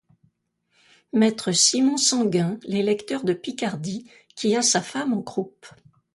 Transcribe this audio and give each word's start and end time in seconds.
Maître 1.13 1.51
Simon 1.51 1.95
Sanguin, 1.97 2.57
l'électeur 2.63 3.23
de 3.23 3.33
Picardie, 3.33 4.09
qui 4.35 4.55
a 4.55 4.63
sa 4.63 4.81
femme 4.81 5.13
en 5.13 5.21
croupe. 5.21 5.67